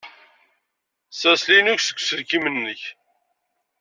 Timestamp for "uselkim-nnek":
1.99-2.83